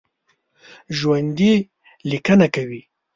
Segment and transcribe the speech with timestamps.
[0.97, 1.53] ژوندي
[2.09, 2.81] لیکنه کوي